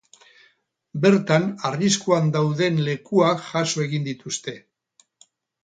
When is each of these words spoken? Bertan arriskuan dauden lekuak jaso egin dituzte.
Bertan 1.03 1.45
arriskuan 1.69 2.33
dauden 2.37 2.81
lekuak 2.89 3.47
jaso 3.53 3.87
egin 3.87 4.11
dituzte. 4.11 4.59